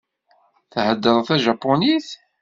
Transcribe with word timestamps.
Theddreḍ 0.73 1.19
tajapunit? 1.27 2.07